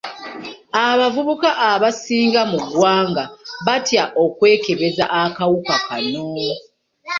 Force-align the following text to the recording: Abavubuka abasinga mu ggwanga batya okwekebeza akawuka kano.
Abavubuka 0.87 1.49
abasinga 1.71 2.41
mu 2.51 2.57
ggwanga 2.63 3.23
batya 3.65 4.03
okwekebeza 4.23 5.05
akawuka 5.23 5.73
kano. 5.87 6.25